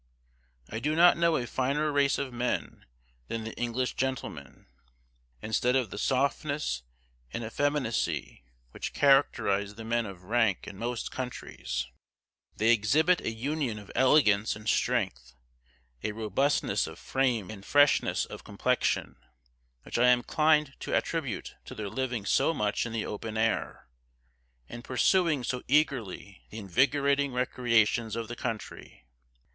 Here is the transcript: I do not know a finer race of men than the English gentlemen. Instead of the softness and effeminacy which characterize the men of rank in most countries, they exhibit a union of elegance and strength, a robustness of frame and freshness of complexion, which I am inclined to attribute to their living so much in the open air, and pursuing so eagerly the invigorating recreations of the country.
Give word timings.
I 0.67 0.79
do 0.79 0.95
not 0.95 1.15
know 1.15 1.35
a 1.37 1.45
finer 1.45 1.91
race 1.91 2.17
of 2.17 2.33
men 2.33 2.85
than 3.27 3.43
the 3.43 3.53
English 3.53 3.93
gentlemen. 3.93 4.65
Instead 5.43 5.75
of 5.75 5.91
the 5.91 5.99
softness 5.99 6.81
and 7.31 7.43
effeminacy 7.43 8.43
which 8.71 8.93
characterize 8.95 9.75
the 9.75 9.83
men 9.83 10.07
of 10.07 10.23
rank 10.23 10.65
in 10.67 10.79
most 10.79 11.11
countries, 11.11 11.85
they 12.57 12.71
exhibit 12.71 13.21
a 13.21 13.29
union 13.31 13.77
of 13.77 13.91
elegance 13.93 14.55
and 14.55 14.67
strength, 14.67 15.35
a 16.01 16.13
robustness 16.13 16.87
of 16.87 16.97
frame 16.97 17.51
and 17.51 17.63
freshness 17.63 18.25
of 18.25 18.43
complexion, 18.43 19.17
which 19.83 19.99
I 19.99 20.07
am 20.07 20.21
inclined 20.21 20.73
to 20.79 20.95
attribute 20.97 21.53
to 21.65 21.75
their 21.75 21.89
living 21.89 22.25
so 22.25 22.55
much 22.55 22.87
in 22.87 22.91
the 22.91 23.05
open 23.05 23.37
air, 23.37 23.87
and 24.67 24.83
pursuing 24.83 25.43
so 25.43 25.61
eagerly 25.67 26.41
the 26.49 26.57
invigorating 26.57 27.33
recreations 27.33 28.15
of 28.15 28.29
the 28.29 28.35
country. 28.35 29.05